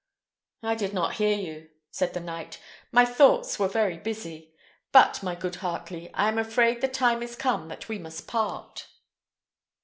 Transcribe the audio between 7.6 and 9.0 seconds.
that we must part."